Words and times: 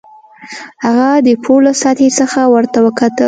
هغه 0.85 1.09
د 1.27 1.29
پوړ 1.43 1.59
له 1.67 1.73
سطحې 1.81 2.09
څخه 2.19 2.39
ورته 2.53 2.77
وکتل 2.85 3.19